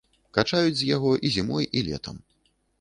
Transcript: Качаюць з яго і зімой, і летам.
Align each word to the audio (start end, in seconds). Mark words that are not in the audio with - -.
Качаюць 0.37 0.77
з 0.79 0.87
яго 0.95 1.13
і 1.29 1.33
зімой, 1.37 1.71
і 1.77 1.87
летам. 1.91 2.21